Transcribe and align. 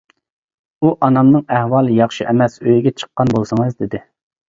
ئۇ 0.85 0.91
«ئانامنىڭ 1.09 1.45
ئەھۋالى 1.59 1.99
ياخشى 2.01 2.29
ئەمەس، 2.33 2.59
ئۆيگە 2.67 2.97
چىققان 3.01 3.37
بولسىڭىز» 3.39 3.83
دېدى. 3.85 4.07